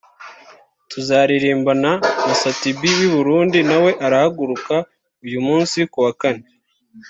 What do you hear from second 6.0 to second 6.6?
Kane]